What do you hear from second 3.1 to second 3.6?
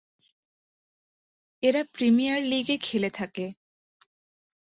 থাকে।